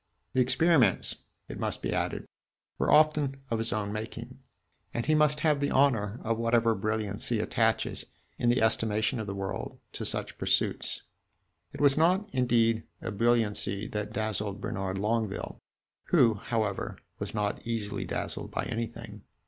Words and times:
The 0.33 0.41
experiments, 0.41 1.17
it 1.47 1.59
must 1.59 1.83
be 1.83 1.93
added, 1.93 2.25
were 2.79 2.91
often 2.91 3.35
of 3.51 3.59
his 3.59 3.71
own 3.71 3.93
making, 3.93 4.39
and 4.95 5.05
he 5.05 5.13
must 5.13 5.41
have 5.41 5.59
the 5.59 5.69
honor 5.69 6.19
of 6.23 6.39
whatever 6.39 6.73
brilliancy 6.73 7.39
attaches, 7.39 8.05
in 8.39 8.49
the 8.49 8.63
estimation 8.63 9.19
of 9.19 9.27
the 9.27 9.35
world, 9.35 9.77
to 9.91 10.03
such 10.03 10.39
pursuits. 10.39 11.03
It 11.71 11.79
was 11.81 11.99
not, 11.99 12.33
indeed, 12.33 12.81
a 12.99 13.11
brilliancy 13.11 13.85
that 13.89 14.11
dazzled 14.11 14.59
Bernard 14.59 14.97
Longueville, 14.97 15.59
who, 16.05 16.33
however, 16.33 16.97
was 17.19 17.35
not 17.35 17.67
easily 17.67 18.03
dazzled 18.05 18.49
by 18.49 18.63
anything. 18.63 19.21